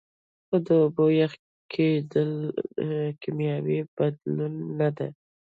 خو 0.47 0.55
د 0.65 0.67
اوبو 0.83 1.05
یخ 1.19 1.33
کیدل 1.71 2.31
کیمیاوي 3.21 3.79
بدلون 3.95 4.53
نه 4.79 4.89
دی 4.97 5.09